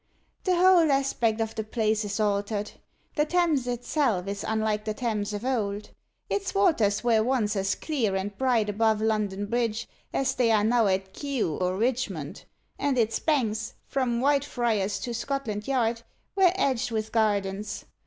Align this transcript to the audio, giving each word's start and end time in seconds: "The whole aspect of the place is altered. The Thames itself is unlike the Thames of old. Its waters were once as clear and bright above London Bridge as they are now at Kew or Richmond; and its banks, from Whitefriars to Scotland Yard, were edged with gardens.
"The 0.45 0.55
whole 0.55 0.91
aspect 0.91 1.39
of 1.41 1.53
the 1.53 1.63
place 1.63 2.03
is 2.03 2.19
altered. 2.19 2.71
The 3.17 3.23
Thames 3.25 3.67
itself 3.67 4.25
is 4.25 4.43
unlike 4.43 4.83
the 4.83 4.95
Thames 4.95 5.31
of 5.31 5.45
old. 5.45 5.91
Its 6.27 6.55
waters 6.55 7.03
were 7.03 7.21
once 7.21 7.55
as 7.55 7.75
clear 7.75 8.15
and 8.15 8.35
bright 8.35 8.67
above 8.67 8.99
London 8.99 9.45
Bridge 9.45 9.87
as 10.11 10.33
they 10.33 10.49
are 10.49 10.63
now 10.63 10.87
at 10.87 11.13
Kew 11.13 11.55
or 11.55 11.77
Richmond; 11.77 12.45
and 12.79 12.97
its 12.97 13.19
banks, 13.19 13.75
from 13.85 14.21
Whitefriars 14.21 14.97
to 15.01 15.13
Scotland 15.13 15.67
Yard, 15.67 16.01
were 16.35 16.51
edged 16.55 16.89
with 16.89 17.11
gardens. 17.11 17.85